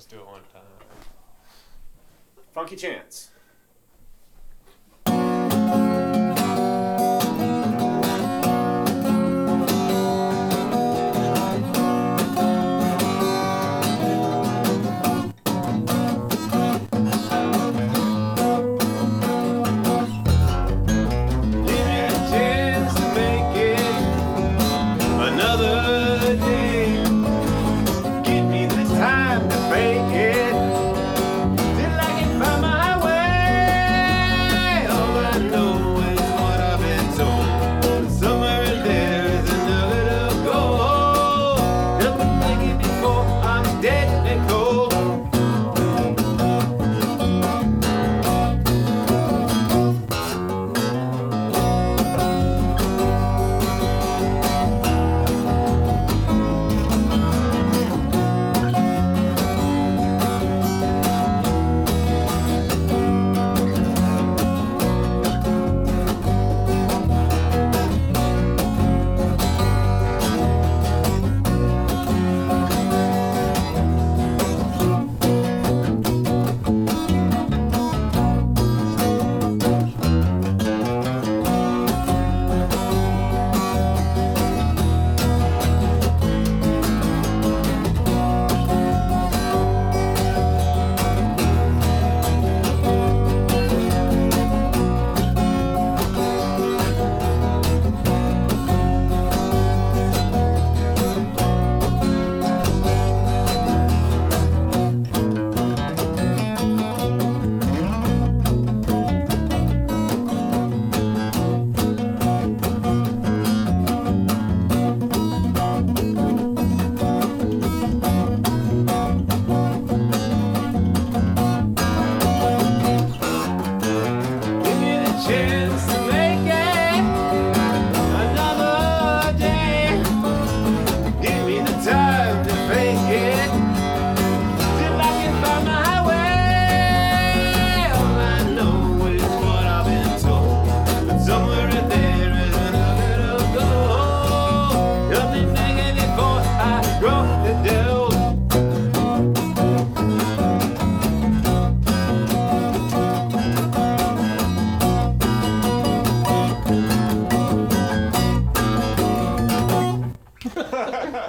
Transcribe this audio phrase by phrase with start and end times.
[0.00, 0.62] Let's do it one time.
[2.54, 3.32] Funky Chance.
[29.70, 30.29] Fake it.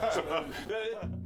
[0.00, 1.17] 죄송 합.